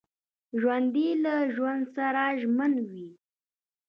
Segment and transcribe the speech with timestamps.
[0.59, 3.07] ژوندي له ژوند سره ژمن وي